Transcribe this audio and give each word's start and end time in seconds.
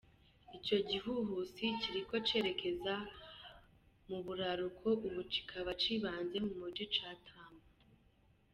Ico 0.55 0.75
gihuhusi 0.89 1.63
kiriko 1.81 2.15
cerekeza 2.27 2.95
mu 4.07 4.17
buraruko, 4.25 4.87
ubu 5.07 5.21
kikaba 5.33 5.71
cibanze 5.81 6.37
mu 6.45 6.53
muji 6.61 6.85
ca 6.95 7.09
Tampa. 7.25 7.71